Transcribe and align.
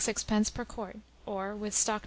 per 0.55 0.65
quart; 0.65 0.97
or, 1.27 1.55
with 1.55 1.75
stock 1.75 1.97
No. 1.99 1.99